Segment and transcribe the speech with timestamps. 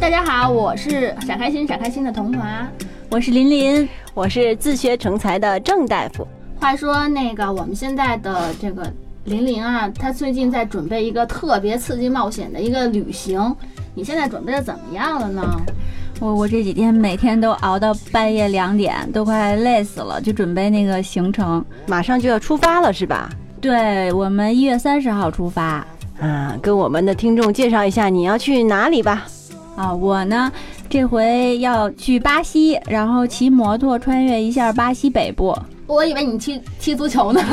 [0.00, 2.66] 大家好，我是闪开心闪开心的童华。
[3.10, 6.26] 我是林林，我是自学成才的郑大夫。
[6.58, 8.90] 话说那个我们现在的这个
[9.24, 13.54] 林林啊，她最近在准备一个特别刺激冒险的一个旅行，
[13.94, 15.42] 你现在准备的怎么样了呢？
[16.18, 21.62] 我我这几天每天都熬到半夜两点，都快累死了，就准备那个行程。
[21.86, 23.28] 马上就要出发了，是吧？
[23.60, 25.86] 对我们一月三十号出发
[26.18, 29.26] 啊，跟我们的听众介绍一下你要去哪里吧。
[29.80, 30.52] 啊，我呢
[30.90, 35.56] 这回要去巴西，然后骑摩托穿越一下巴西北部。
[35.86, 37.40] 我以为你去踢足球呢。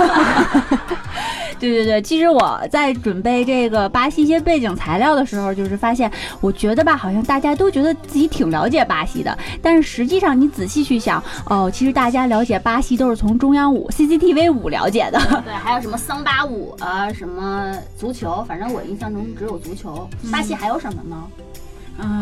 [1.60, 15.20] 对对对，其实我在准备这个巴西一些背景材料的时候，就是发现，我觉得吧，好像大家都觉得自己挺了解巴西的，但是实际上你仔细去想，哦，其实大家了解巴西都是从中央五 CCTV 五了解的。
[15.46, 20.08] 对，还有什么桑巴舞啊，什么足球，反正我印象中只有足球。
[20.32, 21.16] 巴西还有什么呢？
[21.40, 21.44] 嗯，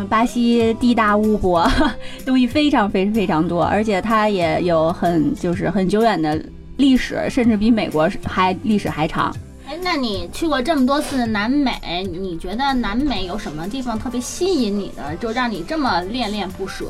[0.09, 1.69] 巴西地大物博，
[2.25, 6.41] 东西非常非常非常多，而且它也有很就是很久远的
[6.77, 9.35] 历史，甚至比美国还历史还长。
[9.67, 11.73] 哎，那你去过这么多次南美，
[12.11, 16.85] 你觉得南美有什么地方特别吸引你的，就让你这么恋恋不舍？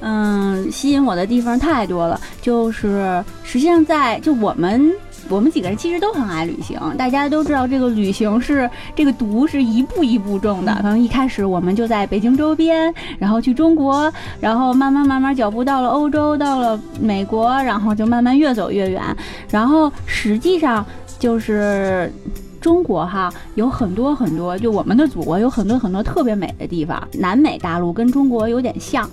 [0.00, 4.92] 嗯，吸引我的地方太多了，就是实际上在就我们
[5.28, 10.74] 我们几个人其实都很爱旅行，大家都知道这个旅行是这个毒是一步一步种的。
[10.76, 19.02] 可能一开始我们就在北京周边，然后去中国，然后慢慢慢慢脚步到了欧洲，到了美国，然后就慢慢越走越远。
[19.50, 20.84] 然后实际上
[21.18, 22.12] 就是。
[22.58, 27.00] 中国哈有很多很多，就我们的祖国有很多很多特别美的地方。
[27.12, 29.08] 南美大陆跟中国有点像，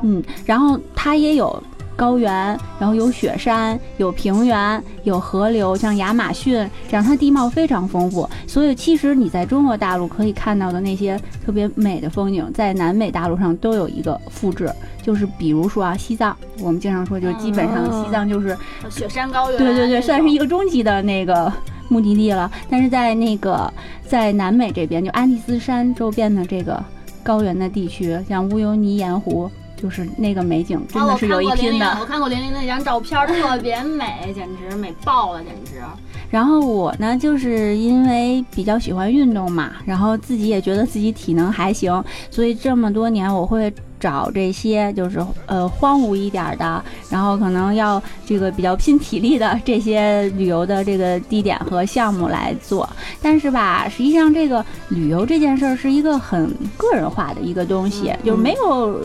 [0.00, 1.62] 嗯，然后它也有
[1.96, 2.30] 高原，
[2.78, 8.28] 然后有雪山，有平原，有河流，像亚马逊这样，它地貌非常丰富。
[8.46, 14.70] 所以其实你在中国大陆可以看到的那些特别美的风景，在南美大陆上都有一个复制。
[15.02, 18.56] 就是比如说啊，西藏，我们经常说，就基本上西藏就是
[18.90, 21.52] 雪山高原，对对对，算是一个终极的那个。
[21.90, 23.70] 目的地了，但是在那个
[24.08, 26.82] 在南美这边，就安第斯山周边的这个
[27.22, 29.48] 高原的地区，像乌尤尼盐湖，
[29.84, 31.98] 就是那个美景真的是有一拼的。
[32.00, 35.82] 我看过玲玲那张照片，特别美，简直美爆了，简直。
[36.30, 43.70] 然后我呢，就是因为比较喜欢运动嘛，然后自己也觉得自己体能还行，所以这么多年我会。
[44.00, 52.86] 找这些就是呃荒芜一点的，然后可能要这个比较拼体力的这些旅游的这个地点和项目来做。
[53.22, 59.00] 但是吧，实际上这个旅游这件事儿是一个很个人化的一个东西，嗯、就是没有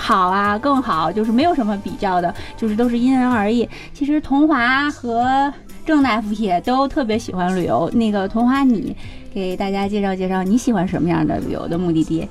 [0.00, 3.68] 好啊更好，就是没有什么比较的，就是都是因人而异。
[3.92, 5.52] 其实童华和
[5.84, 7.90] 郑大夫也都特别喜欢旅游。
[7.92, 8.96] 那个童华，你
[9.32, 12.28] 给大家介绍介绍你喜欢什么样的旅游的目的地？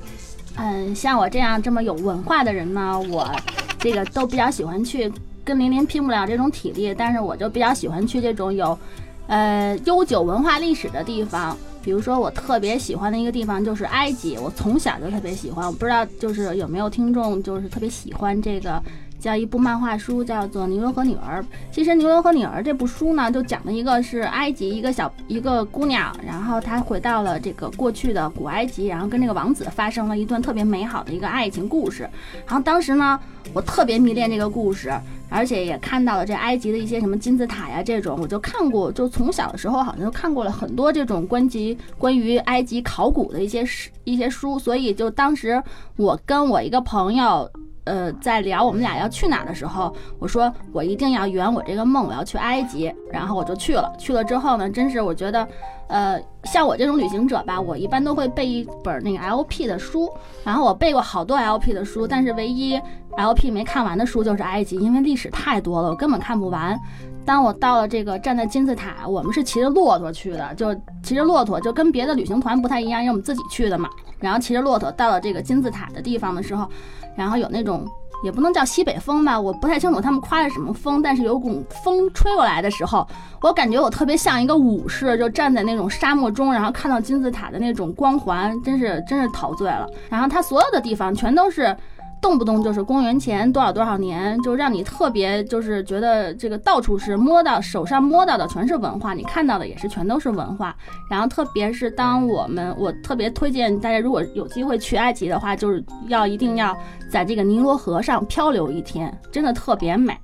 [0.56, 3.30] 嗯，像我这样这么有文化的人呢，我
[3.78, 5.10] 这个都比较喜欢去。
[5.42, 8.78] 跟玲玲拼不了这种体力，但是我就比较喜欢去这种有，
[9.26, 11.56] 呃，悠久文化历史的地方。
[11.82, 15.66] 比如说，我特别喜欢的一个地方就是埃及，我从小就特别喜欢。
[15.66, 18.82] 我不知道就是有没有听众就是特别喜欢这个。
[19.20, 21.42] 叫一部漫画书，叫做《尼罗河女儿》。
[21.70, 32.08] 其实《尼罗河女儿》这部书呢，就讲的一个是埃及一个小一个姑娘，然后她回到了这个过去的古埃及，然后跟这个王子发生了一段特别美好的一个爱情故事。
[32.46, 33.20] 然后当时呢，
[33.52, 34.90] 我特别迷恋这个故事，
[35.30, 43.64] 而且也看到了这埃及的一些什么金字塔呀这种，我就看过，就从小的时候好像就看过了很多这种关于关于埃及考古的一些
[44.04, 45.62] 一些书，所以就当时
[45.96, 47.50] 我跟我一个朋友。
[47.84, 53.90] 呃，在聊我们俩要去哪的时候，我说我一定要圆我这个梦，我要去埃及，然后我就去了。
[53.98, 55.48] 去了之后呢，真是我觉得，
[55.88, 60.08] 呃，像我这种旅行者吧，我一般都会背一本那个 LP 的书，
[60.44, 62.78] 然后我背过好多 LP 的书，但是唯一
[63.16, 66.78] LP 没看完的书就是埃及，因为历史太多了，我根本看不完。
[67.24, 73.88] 当我到了这个站在金字塔，我们是骑着骆驼去的，就骑着骆驼，就跟别的旅行团不太一样，因为我们自己去的嘛。
[74.18, 76.66] 然后骑着骆驼到了这个金字塔的地方的时候，
[77.14, 77.86] 然后有那种
[78.24, 83.06] 也不能叫西北风吧，我不太清楚他们刮的什么风，但是有股风吹过来的时候，
[83.42, 89.86] 我感觉我特别像一个武士，就站在那种沙漠中，然后看到金字塔的那种光环，真是真是陶醉了。
[90.08, 91.76] 然后它所有的地方全都是。
[92.20, 100.76] 动不动就是公元前多少多少年，就让你特别就是觉得这个到处是摸到手上摸到的全是文化，你看到的也是全都是文化。
[101.08, 106.76] 然后特别是当我们我特别推荐大家，如果有机会去埃及的话，就是要一定要
[107.10, 110.14] 在这个尼罗河上漂流一天，真的特别美。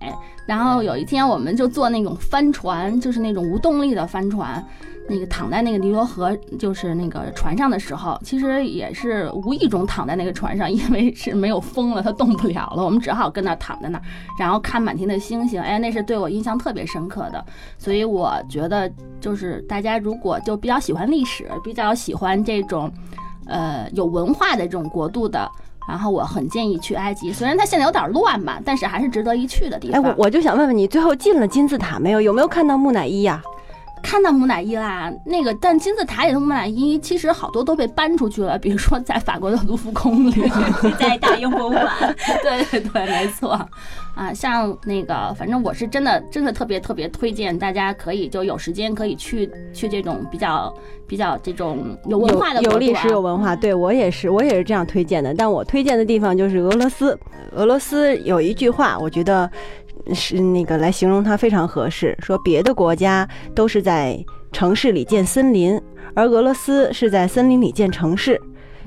[0.46, 4.64] 然后有一天我们就坐那种帆船，就是那种无动力的帆船。
[5.08, 14.02] 那个躺在那个尼罗河，就是那个船上的时候，其实也是无意中躺在那个船上，因为是没有风了，它动不了了，我们只好跟那躺在那儿，
[14.38, 15.60] 然后看满天的星星。
[15.60, 17.44] 哎，那是对我印象特别深刻的。
[17.78, 22.90] 所以我觉得，就是大家如果就比较喜欢历史，比较喜欢这种，
[23.46, 25.48] 呃，有文化的这种国度的，
[25.88, 27.32] 然后我很建议去埃及。
[27.32, 30.14] 虽然它现在有点乱吧，但是还是值得一去的地方哎，方。
[30.16, 32.20] 我我就想问问你，最后进了金字塔没有？
[32.20, 33.40] 有没有看到木乃伊呀、
[34.06, 40.48] 看到木乃伊啦，那个但金字塔里的木乃伊其实好多都被搬出去了，比如说在法国的卢浮宫里，
[40.96, 41.84] 在大英博物馆。
[42.40, 43.50] 对对对，没错，
[44.14, 50.72] 啊，像那个，反正我是真的真的特别特别推荐大家可以就有时间可以去去这种比较
[51.08, 55.34] 比较这种有文化的啊有有历史有文化，对我也是，我也是这样推荐的。
[55.34, 57.18] 但我推荐的地方就是俄罗斯。
[57.52, 59.50] 俄罗斯有一句话，我觉得
[60.14, 64.22] 是那个来形容它非常合适，说别的国家都是在
[64.52, 65.80] 城市里建森林，
[66.14, 68.40] 而俄罗斯是在森林里建城市。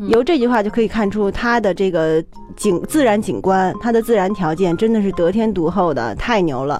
[0.07, 2.24] 由这句话就可以看出，它的这个
[2.59, 6.79] 景自然景观，它的自然条件真的是得天独厚的，太牛了。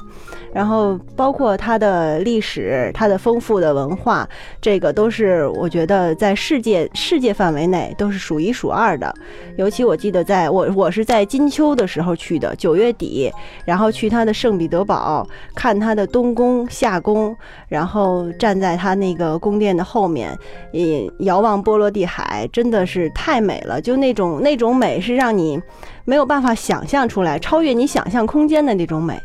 [0.52, 4.28] 然后包括它的历史，它的丰富的文化，
[4.60, 9.14] 这个都是我觉得在世界世界范围内都是数一数二的。
[9.58, 13.32] 尤其我记得在我我是在金秋的时候去的，九月底，
[13.64, 17.34] 然后去它的圣彼得堡看它的东宫、夏宫，
[17.68, 20.36] 然后站在它那个宫殿的后面，
[20.74, 23.80] 也遥望波罗的海，真的是太美了。
[23.80, 25.62] 就那种那种美是让你
[26.06, 29.20] 没有办法想象出来，超越你想象空间的那种美。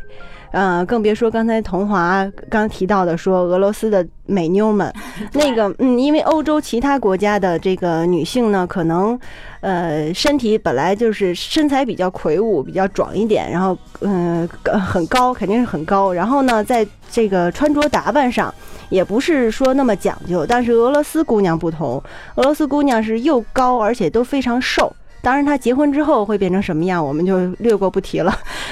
[0.51, 4.93] 呃，更别说刚才童华刚提到的，说俄罗斯的美妞们，
[5.33, 9.19] 那个，嗯，因为欧洲其他国家的这个女性呢，可能，
[9.59, 18.53] 呃，身体本来就是身材比较魁梧，比较壮一点，然后，嗯、呃，很高，肯定是很高，然后呢，在这个穿着打扮上，
[18.87, 22.01] 也不是说那么讲究，但是俄罗斯姑娘不同，
[22.35, 24.95] 俄罗斯姑娘是又高，而且都非常瘦。
[25.25, 28.31] 当然，他结婚之后会变成什么样，我们就略过不提了。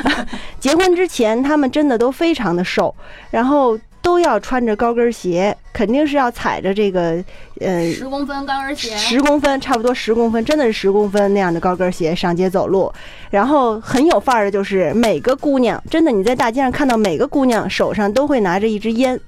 [0.62, 2.94] 结婚之前，他们真的都非常的瘦，
[3.32, 7.16] 然后都要穿着高跟鞋，肯定是要踩着这个
[7.60, 12.94] 呃十公分高跟鞋，十公分，差不多十公分，真的是十公分那样的高跟鞋上街走路。
[13.32, 19.20] 然后很有范儿的就是每个姑娘，真的你在大街上看到每个姑娘手上都会拿着一支烟，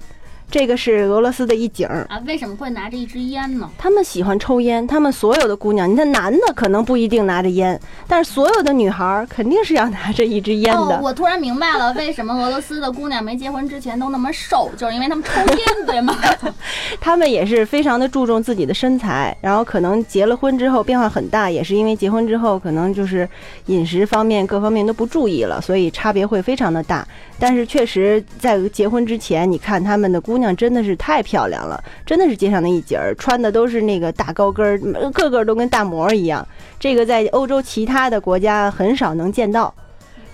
[0.49, 2.05] 这个是俄罗斯的一景儿。
[2.09, 3.69] 啊，为什么会拿着一支烟呢？
[3.77, 10.97] 他们喜欢抽烟，他们所有的姑娘，你看男的可能不一定拿着烟，但是所有的女孩儿肯定是要拿着一支烟的。
[10.97, 16.15] 哦，我突然明白了，为什么俄罗斯的姑娘没结婚之前都那么瘦，就是因为她们抽烟，对吗？
[17.01, 23.27] 他们也是非常的注重自己的身材，然后可能结了婚之后变化很大，也是因为结婚之后可能就是
[23.65, 27.05] 饮食方面各方面都不注意了，所以差别会非常的大。
[27.37, 36.47] 但是确实在结婚之前，你看他们的姑娘真的是太漂亮了，真的是街上的一景儿，穿的都是那个大高跟儿，个个都跟大模一样。
[36.79, 39.73] 这个在欧洲其他的国家很少能见到。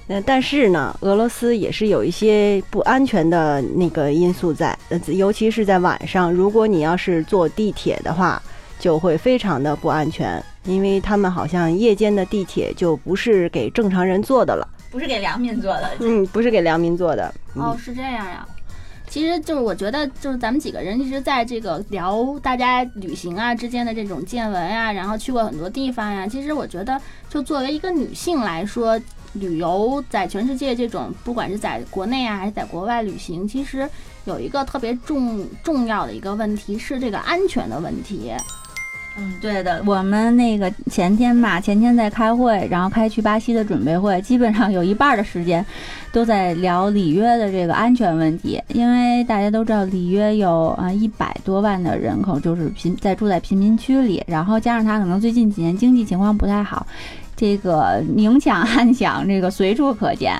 [0.07, 8.41] 呃，但是呢，俄罗斯也是有一些不安全的那个因素在，尤其是在晚上，如果你要是坐地铁的话，
[8.77, 17.33] 就会非常的不安全，因为他们好像夜间的地铁就不是给正常人坐的了，不是给良民做的，嗯，不是给良民做的。
[17.55, 18.45] 嗯、哦，是这样呀。
[19.09, 26.27] 其实就是我觉得，就是咱们几个人一直在这个聊大家旅行啊之间的这种见闻呀、然后去过很多地方呀。
[26.27, 28.97] 其实我觉得，就作为一个女性来说，
[29.33, 33.89] 旅游在全世界这种，不管是在国内啊还是在国外旅行，其实
[34.23, 38.31] 有一个特别重重要的一个问题是这个安全的问题。
[39.17, 45.63] 嗯，对的，我们那个前天吧，前天在开会，然后开去巴西的准备会，基本上有一半的时间
[46.13, 56.87] 都在聊里约的这个安全问题，因为大家都知道里约有啊一百多万的人口，就是贫在住在贫民区里，然后加上它可能最近几年经济情况不太好，
[57.41, 60.35] 这个明抢暗抢，这个随处可见。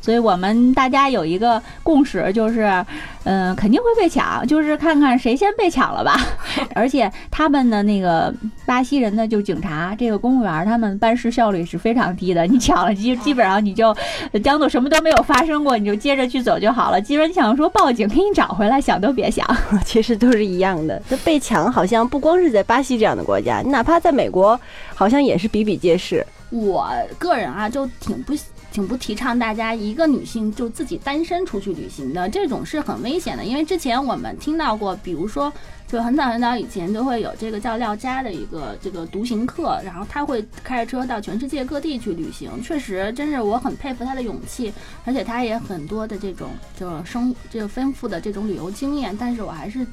[0.00, 2.82] 所以我们大家有一个共识，就是，
[3.24, 6.18] 嗯、肯定会被抢，就是看看谁先被抢了吧。
[6.74, 8.32] 而且他们的那个
[8.64, 12.46] 巴西人呢就警察，这个公务员，他们办事效率是非常低的。
[12.46, 13.94] 你抢了基 基本上你就
[14.42, 16.98] 当做什么都没有发生过，你就接着去走就好了。
[16.98, 19.46] 基本想说报警给你找回来，想都别想。
[19.84, 21.02] 其实都是一样的。
[21.06, 24.58] 这被抢好像不光是在巴西这样的国家，你哪怕在美国，
[24.94, 26.26] 好像也是比比皆是。
[26.50, 26.88] 我
[27.18, 28.32] 个人啊，就挺不
[28.70, 33.44] 挺不提倡大家一个女性就自己单身出去旅行的，这种是很危险的。
[33.44, 35.52] 因为之前我们听到过，比如说，
[35.88, 44.72] 就很早很早以前就会有这个叫廖佳的一个这个独行客，然后他会开着车到全世界各地去旅行，确实真是我很佩服他的勇气，
[45.04, 49.84] 而且他也很多的这种就生这个丰富的这种旅游经验，但是我还是。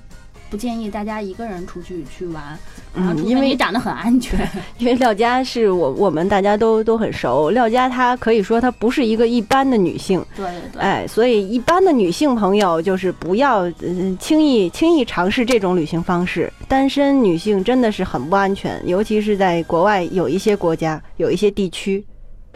[0.53, 2.55] 不建议大家一个人出去去玩，
[2.93, 4.48] 嗯因为你长得很安全。
[4.77, 10.79] 因为廖佳是我我们大家都都很熟，廖佳她可以说她不是一个一般的女性，对对对。
[10.79, 16.53] 哎，所以一般的女性朋友就是不要嗯轻易轻易尝试这种旅行方式。
[16.67, 22.05] 单身女性真的是很不安全，尤其是在国外有一些国家有一些地区，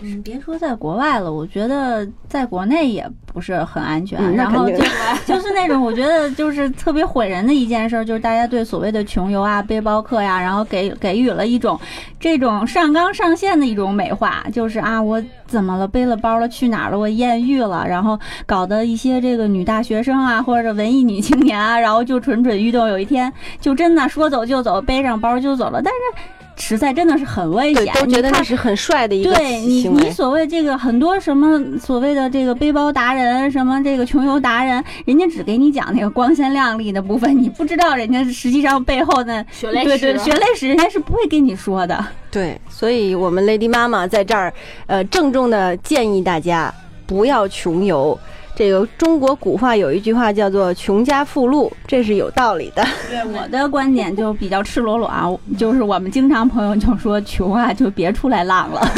[0.01, 4.19] 嗯，别说在国外了，我觉得在国内也不是很安全。
[4.19, 4.77] 嗯然后就
[5.25, 11.79] 就是那种我觉得就是特别毁人的一件事儿，就是大家对所谓的穷游啊、背包客呀，然后给给予了一种
[12.19, 15.87] 这种上纲上线的一种美化，就是啊，我怎么了？
[15.87, 16.99] 背了包了，去哪儿了？
[16.99, 26.21] 我艳遇了，然后搞得一些这个女大学生啊，或者文艺女青年啊，然后就蠢蠢欲动，有一天就真的说走就走，背上包就走了，但是。
[26.57, 30.11] 实在真的是很危险，，你看都觉得那是很帅的一个对你，你。
[30.11, 42.03] 所谓这个很多什么所谓的这个背包达人，什么这个穷游达人，人家只给你讲那个光鲜亮丽的部分，你不知道人家实际上背后的血泪史对对血泪史，人家是不会跟你说的。
[42.31, 44.53] 对，所以我们 Lady 妈妈在这儿，
[44.87, 46.73] 呃，郑重的建议大家
[47.05, 48.17] 不要穷游。
[48.57, 52.83] 这个中国古话有一句话叫做“穷家富路”，这是有道理的。
[53.07, 58.81] 对我的观点就比较赤裸裸啊，就是我们经常朋友就说穷啊，就别出来浪了。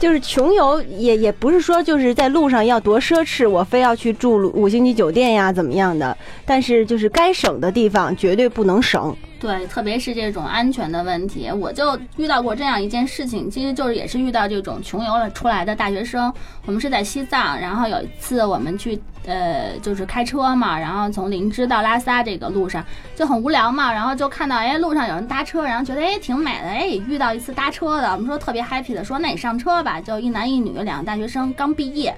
[0.00, 6.16] 就是穷游也也不是说就是在路上要多奢侈，我非要去住五星级酒店呀怎么样的，
[6.46, 9.14] 但是就是该省的地方绝对不能省。
[9.38, 16.30] 对，特别是这种安全的问题，我就遇到过这样一件事情，其实就是也是遇到这种穷游了出来的大学生。
[16.66, 22.84] 我们是在西藏，然后有一次我们去呃就是开车嘛，然后从林芝到拉萨这个路上
[23.16, 32.14] 就很无聊嘛，然后就看到哎路上有人搭车，然后觉得哎挺美的，哎遇到一次搭车的，我们说特别 happy 的说那你上车吧，就一男一女两个大学生刚毕业。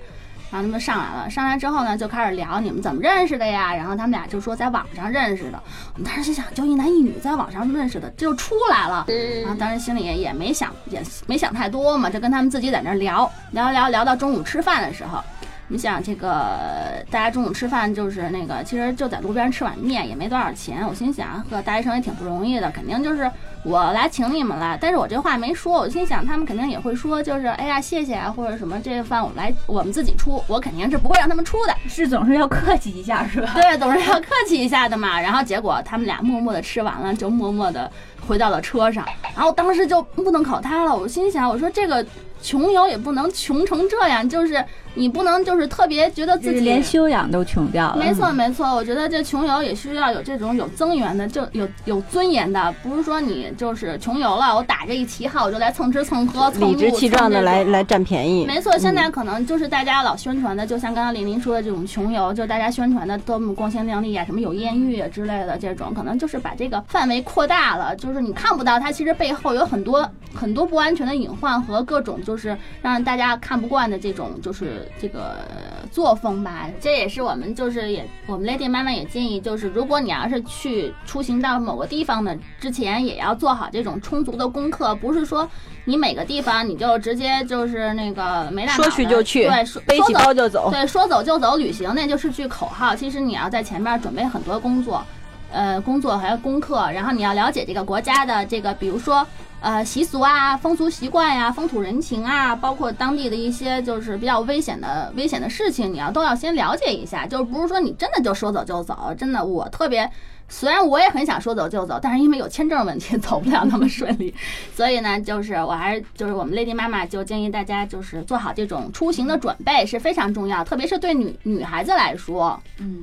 [0.51, 3.75] 然后他们上来了，上来之后呢，就开始聊你们怎么认识的呀？
[3.75, 5.59] 然后他们俩就说在网上认识的。
[5.95, 9.07] 我们当时心想，就一男一女在网上认识的，这就出来了。
[9.41, 15.25] 然后当时心里也也没想，也没想太多嘛，就跟他们自己在那儿聊聊聊聊到中午吃饭的时候。
[15.69, 20.87] 你想这个，大家中午吃饭就是那个，其实就在路边吃碗面，也没多少钱。
[20.87, 23.31] 我心想，呵，大学生也挺不容易的，肯定就是
[23.65, 24.77] 我来请你们了。
[24.81, 31.75] 但是我这话没说，我心想他们肯定也会说，就是哎呀谢谢啊，或者什么这个饭我们来我们自己出，我肯定是不会让他们出的。
[31.89, 33.53] 是总是要客气一下，是吧？
[33.55, 35.21] 对，总是要客气一下的嘛。
[35.21, 37.91] 然后结果他们俩默默的吃完了，就默默的
[38.27, 39.07] 回到了车上。
[39.35, 42.05] 然后当时就不能考他了，我心想，我说这个
[42.43, 44.63] 穷游也不能穷成这样，就是
[44.95, 47.97] 你不能就是特别觉得自己连修养都穷掉了。
[47.97, 58.45] 没错，没错，我觉得这穷游也需要有这种有增援的，就有有尊严的，不是说你就是穷游了，我打着一旗号我就来蹭吃蹭喝、蹭理直路气壮的来来占便宜。
[58.47, 76.69] 没错，现嗯在可能就是大家老宣传的，就像刚刚玲玲说的这种穷游，就大家宣传的多么光鲜亮丽啊，什么有艳遇啊之类的这种，可能就是把这个范围扩大了，就是你看不到它其实背后有很多很多不安全的隐患和各种就是让大家看不惯的这种就是这个呃作风吧。
[76.81, 85.49] 这也是我们就是也我们 Lady 妈妈也建议，就是如果你要是去出行到某个地方的之前，也要做好这种充足的功课，不是说。
[85.85, 90.71] 你每个地方你就直接就是那个没大脑说去就去对，说背起包就走。
[90.71, 92.95] 对，说走就走旅行那就是句口号。
[92.95, 95.05] 其实你要在前面准备很多工作，
[95.53, 99.27] 呃，工作还有功课，然后你要了解这个国家的这个，比如说
[99.61, 107.27] 呃习俗啊、风俗习惯呀、风土人情啊，包括当地的一些就是比较危险的危险的事情，你要都要先了解一下。
[107.27, 110.11] 就不是说你真的就说走就走，真的我特别。
[110.49, 114.35] 虽然我也很想说走就走，但是因为有签证问题，走不了那么顺利，
[114.77, 122.61] 所以呢，就是我还是就是我们 Lady 妈妈就建议大家就是做好这种出行的准备是非常重要，特别是对女女孩子来说。
[122.77, 123.03] 嗯，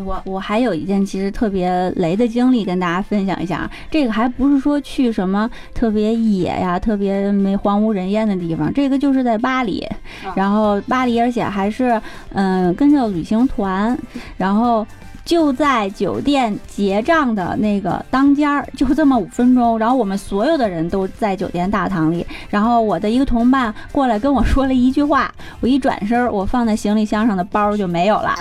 [0.00, 9.86] 我我还有一件其实特别雷的经历跟大家分享一下，这个还不是说去什么特别野呀、特别没荒无人烟的地方，这个就是在巴黎，
[10.34, 12.00] 然后巴黎，而且还是
[12.32, 13.98] 嗯跟着旅行团，
[14.36, 14.86] 然后。
[15.28, 25.30] 就在酒店结账的那个当间儿，就这么五分钟，然后我们所有的人都在酒店大堂里，然后我的一个同伴过来跟我说了一句话，
[25.60, 28.34] 我一转身，我放在行李箱上的包就没有了，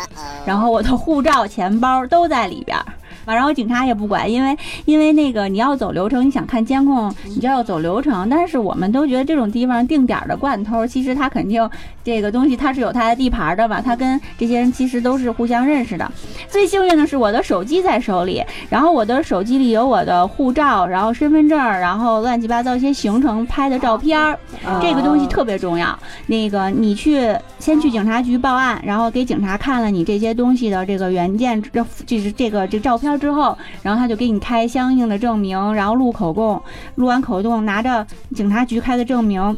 [0.46, 2.86] 然后我的护照、钱包都在里边儿。
[3.34, 8.28] 然后警察也不管，因为因为那个你要走流程，你想看监控，你就要走流程。
[8.30, 11.70] 但是我们都觉得这种地方定点的惯偷，其实他肯定
[12.04, 16.12] 这个东西他是有他的地盘的吧，他跟这些人其实都是互相认识的。
[16.48, 24.38] 最幸运的是我的手机在手里，然后我的手机里有我的护照，然后身份证，然后乱七八糟一些行程拍的照片儿，
[24.82, 25.98] 这个东西特别重要。
[26.28, 36.62] 那个你去先去警察局报案，然后给警察看了你这些东西的这个原件，这就是这个这照片之后，然后他就给你开相应的证明，然后录口供，
[36.96, 38.06] 录完口供拿着
[38.36, 39.58] 警察局开的证明。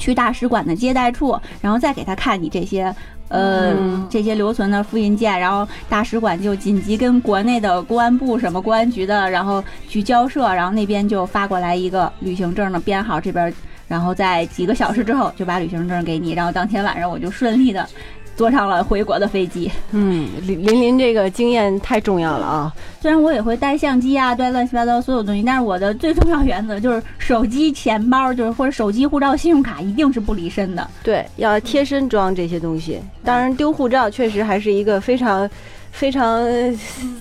[0.00, 2.92] 去大使馆的接待处，然后再给他看你这些，
[3.28, 13.54] 呃，嗯这些留存的复印件，然后大使馆就紧急跟国内的公安部什么公安局的，然后去交涉，然后那边就发过来一个旅行证的编号，这边，
[13.86, 17.88] 然后在几个小时之后就把旅行证给你，然后当天晚上我就顺利的
[18.36, 19.70] 坐上了回国的飞机。
[19.92, 22.74] 嗯，林林林这个经验太重要了啊！
[23.00, 30.88] 虽然我也会带相机啊，带乱七八糟所有东西，但是我的最重要原则就是手机、钱包，就是或者手机、护照、信用卡一定是不离身的。
[31.02, 33.00] 对，要贴身装这些东西。
[33.24, 35.48] 当然，丢护照确实还是一个非常。
[35.94, 36.76] 非常呃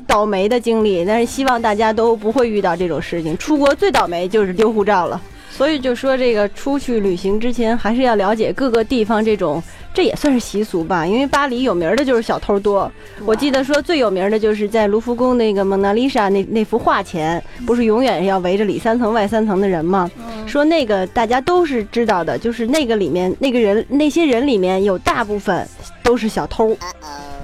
[0.07, 3.37] 倒霉的经历，但是希望大家都不会遇到这种事情。
[3.37, 5.21] 出国最倒霉就是丢护照了，
[5.55, 9.61] 所以就说这个出去旅行之前，还是要了解各个地方这种，
[9.93, 11.05] 这也算是习俗吧。
[11.05, 12.91] 因为巴黎有名的就是小偷多，
[13.23, 20.09] 我记得说最有名的就是在卢浮宫那个蒙娜丽莎那那幅画前，不是永远要围着里三层外三层的人吗？
[20.47, 25.67] 说那个大家都是知道的，就是那个里面那个人那些人里面有大部分
[26.01, 26.75] 都是小偷。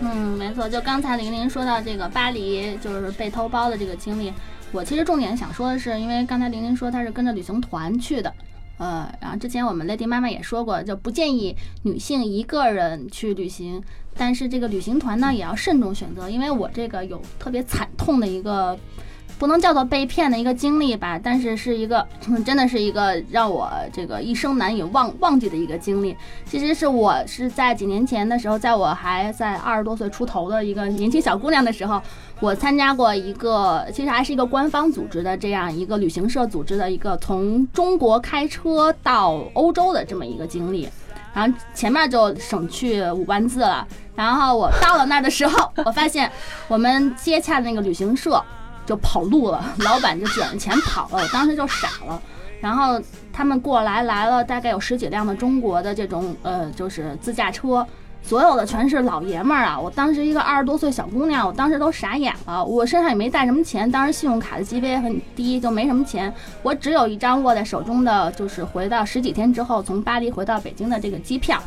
[0.02, 4.34] 嗯，没错，就刚才玲玲说到这个巴黎就是被偷包的这个经历，
[4.72, 8.34] 我其实重点想说的是，因为刚才玲玲说她是跟着旅行团去的，
[8.78, 13.82] 呃，然后之前我们 Lady 妈妈也说过，就不建议女性一个人去旅行，
[14.16, 18.78] 但是这个旅行团呢也要慎重选择，因为我这个有特别惨痛的一个。
[19.40, 22.06] 不能叫做被骗的一个经历吧，但是是一个
[22.46, 26.14] 真的是一个让我这个一生难以忘忘记的一个经历。
[26.46, 32.02] 其实是我是在几年前的时候，在我还在二十多岁出头的一个年轻小姑娘的时候，
[32.42, 40.90] 我参加过一个，其实还是一个官方组织的这样一个旅行社组织的一个从中国开车到欧洲的这么一个经历。
[41.34, 43.88] 然后前面就省去五万字了。
[44.16, 46.30] 然后我到了那儿的时候，我发现
[46.68, 48.44] 我们接洽的那个旅行社。
[48.90, 52.20] 就跑路了， 老板就卷着钱跑了，我当时就傻了。
[52.60, 53.00] 然后
[53.32, 57.86] 他们过来来了，大概有十几辆的中国的这种呃，就是自驾车，
[58.24, 59.80] 所有的全是老爷们儿啊。
[59.80, 62.66] 我当时一个二十多岁小姑娘，我当时都傻眼了。
[62.66, 66.34] 我身上也没带什么钱，当时信用卡的级别很低，就没什么钱。
[66.64, 71.62] 我只有一张握在手中的，就是回到十几天之后从巴黎回到北京的这个机票。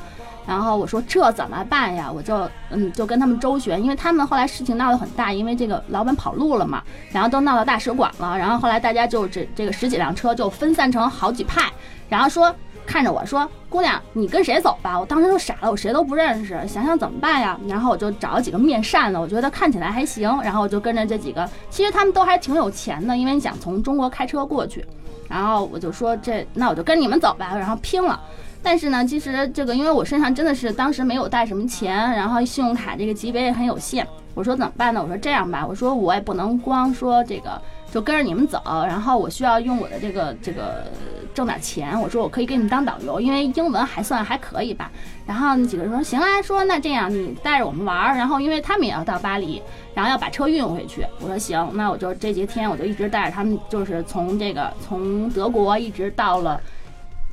[0.46, 2.10] 然后我说这怎么办呀？
[2.10, 8.36] 我就嗯就跟他们周旋，因为他们后来事情闹得很大，因为这个老板跑路了嘛，然后都闹到大使馆了。
[8.36, 11.70] 然后后来大家就这这个十几辆车就分散成好几派，
[12.08, 14.98] 然后说看着我说姑娘你跟谁走吧？
[14.98, 17.56] 我当时就傻了，我谁都不认识，想想怎么办呀？
[17.68, 24.84] 然后我就找了几个面善的，我觉得看起来还行，然后我就跟着这几个，其实他们都还挺有钱的，因为想从中国开车过去，
[25.28, 28.20] 然后我就说这那我就跟你们走吧，然后拼了。
[28.62, 34.06] 但是呢，其实这个，因为我身上真的是当时没有带什么钱，然后信用卡这个级别也很有限。
[34.34, 35.02] 我说怎么办呢？
[35.02, 37.60] 我说这样吧，我说我也不能光说这个
[37.92, 40.86] 就跟着你们走，然后我需要用我的这个这个
[41.34, 42.00] 挣点钱。
[42.00, 44.90] 我说我可以给你们当导游，因为英文还算还可以吧。
[45.26, 49.60] 然后那几个人说行啊，说那这样你带着我们玩儿，然后因为他们也要到巴黎，
[49.92, 51.04] 然后要把车运回去。
[51.20, 56.58] 我说行，那我就这些天我就一直带着他们，就是从这个从德国一直到了。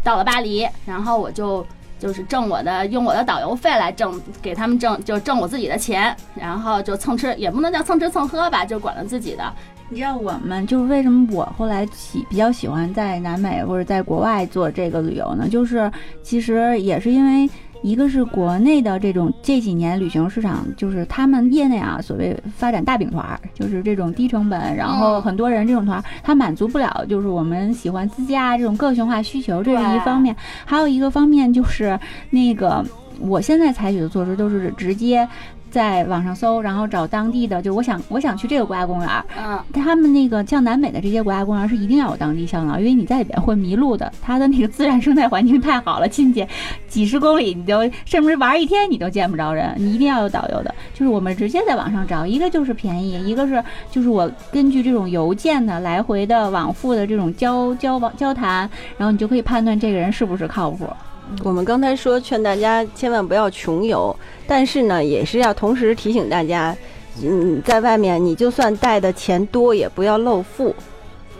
[0.03, 1.65] 到了巴黎，然后我就
[1.99, 9.53] 就是挣我的，用我的导游费来挣，给他们挣，就挣我自己的钱，然后就蹭吃，也不能叫蹭吃蹭喝吧，就管了自己的。
[9.89, 15.47] 你知道我们就是为什么我后来喜比较喜欢在南美或者在国外做这个旅游呢？
[15.49, 17.49] 就是其实也是因为。
[17.81, 30.35] 一个是国内的这种这几年旅行市场，就是他们业内啊，所谓发展大饼团儿，就是这种低成本，然后很多人这种团儿，它满足不了就是我们喜欢自驾这种个性化需求，这是一方面。
[30.65, 31.97] 还有一个方面就是
[32.29, 32.85] 那个
[33.19, 35.27] 我现在采取的措施都是直接
[35.71, 44.11] 在网上搜，然后找当地的，就我想我想去这个国家公园儿，嗯，他们那个像南美的这些国家公园是一定要有当地向导，因为你在里边会迷路的。
[44.21, 46.45] 它的那个自然生态环境太好了，进去
[46.87, 50.73] 几十公里你都甚至玩一天你都见不着人，你一定要有导游的。
[50.93, 60.87] 就是我们直接在网上找，一个就是便宜，一个是就是我根据这种邮件的来回的往复的这种交交往交谈，然后你就可以判断这个人是不是靠谱。
[61.43, 64.15] 我们刚才说劝大家千万不要穷游，
[64.47, 66.75] 但是呢，也是要同时提醒大家，
[67.23, 70.75] 嗯，在外面你就算带的钱多，也不要露富。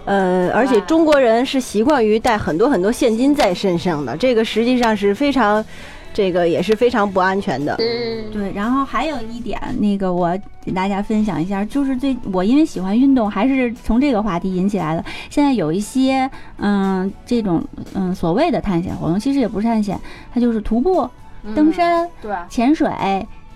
[0.06, 5.63] 呃，而且中国人是习惯于带很多很多现金在身上的，这个实际上是非常，
[6.13, 7.76] 这个也是非常不安全的。
[7.78, 15.04] 对，然后还有一点，那个我给大家分享一下，就是最我因为喜欢运动，还是从这个话题引起来的。
[15.30, 20.00] 现在有一些嗯这种嗯所谓的探险活动，其实也不是探险，
[20.34, 21.10] 它就是徒步、
[21.56, 22.89] 登山、嗯对，潜水。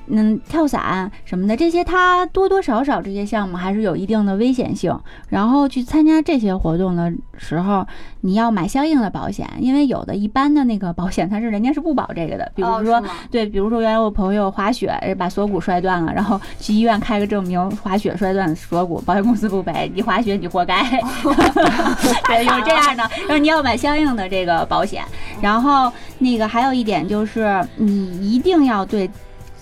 [0.08, 4.94] 嗯，跳伞什么的，这些它多多少少这些项目还是有一定的危险性。
[5.30, 7.88] 然后去参加这些活动的时候，
[8.22, 20.84] 你要买相应的保险，因为有的一般的那个保险它是人家是不保这个的，比如说哦对，比如说原来我朋友滑雪哎把锁骨摔断了，然后去医院开个证明，滑雪摔断锁骨，保险公司不赔，你滑雪你活该。
[22.28, 25.04] 对，有这样的，然后你要买相应的这个保险。
[25.42, 29.10] 然后那个还有一点就是，你一定要对。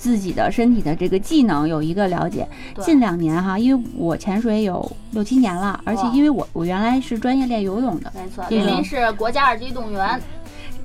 [0.01, 2.47] 自己的身体的这个技能有一个了解，
[2.79, 10.19] 近两年哈，因为我潜水有六七年了，而且因为我我原来是专业练游泳的，没错，这个林林是国家二级运动员，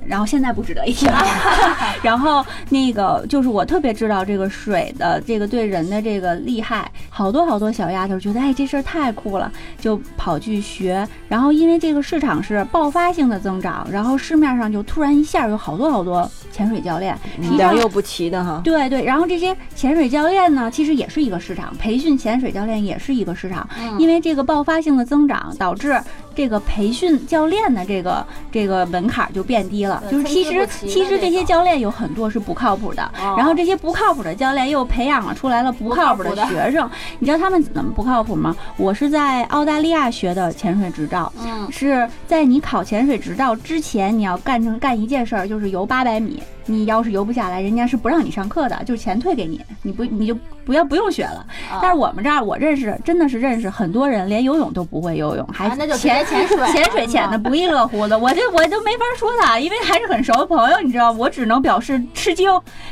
[0.05, 1.17] 然后现在不值得一提了。
[2.03, 11.07] 然后那个就是我特别知道这个水的这个对人的这个厉害，好多好多小丫头觉得哎这事儿太酷了，就跑去学。
[11.27, 17.17] 然后因为这个市场是爆发性的增长，然后市面上就突然一下有好多好多潜水教练，
[17.57, 18.61] 良莠不齐的哈。
[18.63, 25.99] 对对，然后这些潜水教练呢，其实也是一个市场，培训潜水教练也是一个市场，嗯因为这个爆发性的增长，导致
[26.37, 30.03] 这个培训教练的这个这个门槛儿就变低了。
[30.11, 36.87] 就是其实其实这些教练有很多是不靠谱的，哦然后这些不靠谱的教练又培养了出来了不靠谱的学生。
[37.17, 38.55] 你知道他们怎么不靠谱吗？
[38.77, 46.43] 我是在澳大利亚学的潜水执照，嗯，是在你考潜水执照之前，你要干成干一件事儿，就是游八百米。
[46.69, 51.45] 你要是游不下来，人家是不让你上课的，就是钱退给你，你不你就不要不用学了。
[51.71, 58.17] 啊但是我们这儿我认识，真的是认识很多人连游泳都不会游泳，还潜潜水潜水潜的不亦乐乎的。
[58.17, 62.49] 我这我就没法说他，因为还是很熟的朋友，你知道，我只能表示吃惊。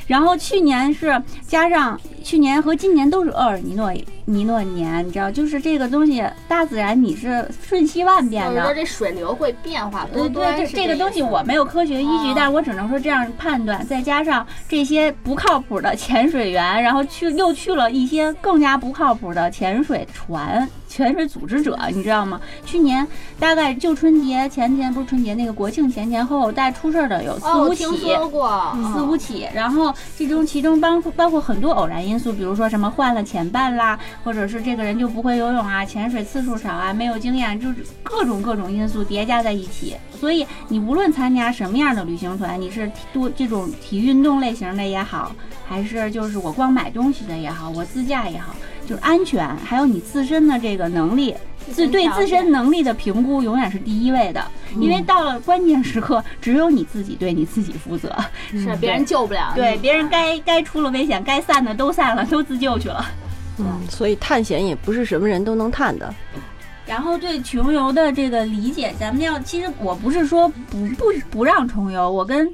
[0.07, 3.93] 然后去年是加上去年和今年都是厄尔尼诺
[4.25, 8.73] 尼诺年，你知道，就是这个东西，大自然你是瞬息万变的就是说。
[8.73, 22.41] 这水流会变化多对端，对，是这这个东西我没有科学依据，啊但是我只能说这样判断，再加上这些不靠谱的潜水员，然后去又去了一些更加不靠谱的潜水船、潜水组织者，你知道吗？
[22.65, 23.07] 去年
[23.39, 27.85] 大概就春节前天不是春节那个国庆前前后后，大概出事儿的有四哦，五起。
[27.85, 39.95] 我听说过，四五起，然后这中其中包括包括很多偶然因素，比如说什么换了潜伴啦，或者是这个人就不会游泳啊，潜水次数少啊，没有经验，就是各种各种因素叠加在一起。
[40.19, 45.35] 所以你无论参加什么样的旅行团，你是多这种体育运动类型的也好，
[45.67, 48.55] 还是就是我光买东西的也好，我自驾也好，
[48.87, 51.35] 就是安全，还有你自身的这个能力。
[51.71, 54.45] 自对自身能力的评估永远是第一位的，
[54.79, 58.15] 因为到了关键时刻，只有你自己对你自己负责。
[58.51, 63.05] 是别人救不了，对，别人该该出了危险，该散的都散了，都自救去了。
[63.57, 66.13] 嗯，所以探险也不是什么人都能探的。
[66.85, 72.47] 然后对穷游的这个理解，咱们要其实我不是说不不不让穷游，我跟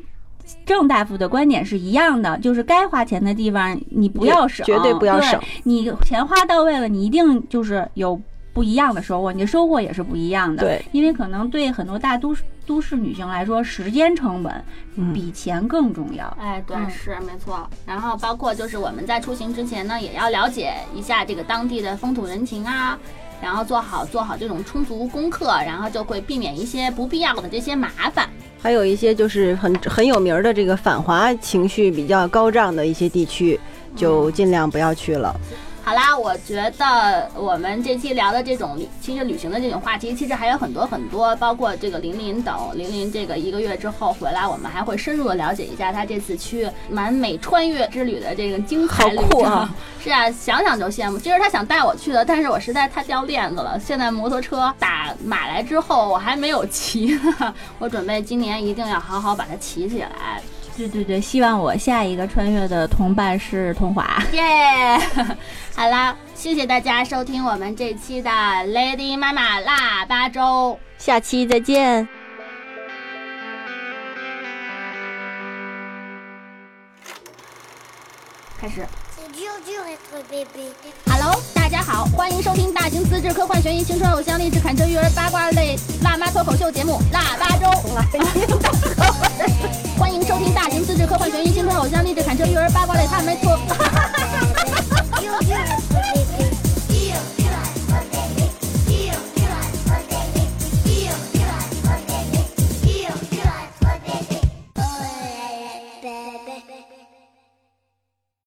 [0.66, 8.20] 郑大夫的观点是一样的，就是该花钱的地方你不要省，绝对不要省对你钱花到位了，你一定就是有
[8.54, 10.64] 不一样的收获，你的收获也是不一样的。
[10.64, 14.54] 对，因为可能对很多大都市都市女性来说，时间成本
[14.96, 16.26] 嗯比钱更重要。
[16.40, 17.70] 哎，对，嗯是没错。
[17.86, 22.98] 然后包括就是我们在出行之前呢，也要了解一下这个当地的风土人情啊，
[23.42, 28.30] 然后做好做好这种充足功课，然后就会避免一些不必要的这些麻烦。
[28.62, 33.60] 还有一些就是很很有名儿的这个反华情绪比较高涨的一些地区，
[33.96, 35.36] 就尽量不要去了。
[35.84, 49.52] 好啦，我觉得我们这期聊的这种旅，其实旅行的这种话题，其实还有很多很多，包括这个林林等，林林这个一个月之后回来，我们还会深入的了解一下他这次去南美穿越之旅的这个精彩旅好酷程。
[49.52, 51.18] 啊是啊，想想就羡慕。
[51.18, 53.80] 其实他想带我去的，但是我实在太掉链子了。
[53.80, 57.54] 现在摩托车打买来之后，我还没有骑呢。
[57.80, 60.42] 我准备今年一定要好好把它骑起来。
[60.78, 64.24] 对对对，希望我下一个穿越的同伴是童华。
[64.32, 64.98] 耶、
[65.76, 70.80] 好啦，谢谢大家收听我们这期的 Lady 妈妈腊八粥。
[70.98, 72.08] 下期再见。
[78.60, 78.86] 开始
[81.06, 87.66] Hello，大家好，欢迎收听大型自制科幻悬疑青春偶像励志侃车育儿八卦类辣妈脱口秀节目《腊八粥》。
[90.00, 93.60] 欢迎收听大型自制科幻悬疑青春偶像励志侃车育儿八卦类辣妈脱。